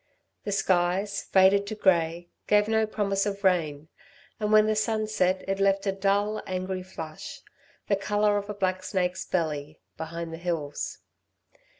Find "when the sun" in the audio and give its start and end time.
4.51-5.05